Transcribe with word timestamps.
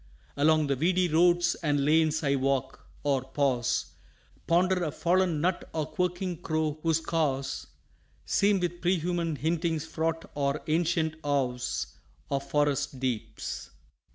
Along 0.35 0.65
the 0.65 0.75
weedy 0.75 1.07
roads 1.07 1.53
and 1.61 1.85
lanes 1.85 2.23
I 2.23 2.33
walk 2.35 2.87
or 3.03 3.21
pause 3.21 3.91
Ponder 4.47 4.83
a 4.83 4.89
fallen 4.91 5.41
nut 5.41 5.69
or 5.73 5.85
quirking 5.91 6.41
crow 6.41 6.79
whose 6.81 6.99
caws 6.99 7.67
Seem 8.25 8.59
with 8.59 8.81
prehuman 8.81 9.35
hintings 9.37 9.85
fraught 9.85 10.25
or 10.33 10.63
ancient 10.65 11.17
awes 11.23 11.85
Of 12.31 12.49
forest 12.49 12.99
deeps. 12.99 13.69